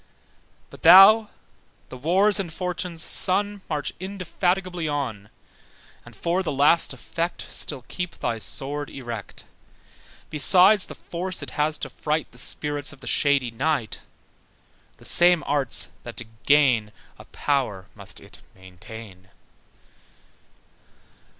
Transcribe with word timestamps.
But 0.71 0.81
thou, 0.81 1.29
the 1.89 1.95
Wars' 1.95 2.39
and 2.39 2.51
Fortune's 2.51 3.03
son, 3.03 3.61
March 3.69 3.93
indefatigably 3.99 4.87
on, 4.87 5.29
And 6.03 6.15
for 6.15 6.41
the 6.41 6.51
last 6.51 6.91
effect 6.91 7.45
Still 7.51 7.85
keep 7.87 8.15
thy 8.15 8.39
sword 8.39 8.89
erect: 8.89 9.43
Besides 10.31 10.87
the 10.87 10.95
force 10.95 11.43
it 11.43 11.51
has 11.51 11.77
to 11.77 11.89
fright 11.91 12.31
The 12.31 12.39
spirits 12.39 12.91
of 12.91 13.01
the 13.01 13.05
shady 13.05 13.51
night, 13.51 13.99
The 14.97 15.05
same 15.05 15.43
arts 15.45 15.91
that 16.01 16.15
did 16.15 16.29
gain 16.47 16.91
A 17.19 17.25
power, 17.25 17.85
must 17.93 18.19
it 18.19 18.39
maintain. 18.55 19.29